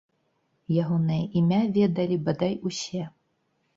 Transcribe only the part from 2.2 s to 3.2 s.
бадай, усе.